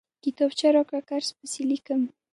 [0.23, 2.01] کتابچه راکړه، قرض پسې ليکم!